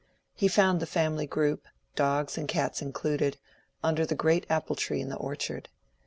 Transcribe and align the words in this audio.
He 0.33 0.47
found 0.47 0.79
the 0.79 0.87
family 0.87 1.27
group, 1.27 1.67
dogs 1.95 2.35
and 2.35 2.47
cats 2.47 2.81
included, 2.81 3.37
under 3.83 4.03
the 4.03 4.15
great 4.15 4.47
apple 4.49 4.75
tree 4.75 4.99
in 4.99 5.09
the 5.09 5.17
orchard. 5.17 5.69